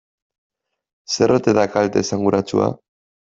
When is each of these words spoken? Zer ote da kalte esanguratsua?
Zer 1.17 1.33
ote 1.35 1.55
da 1.59 1.67
kalte 1.75 2.05
esanguratsua? 2.05 2.71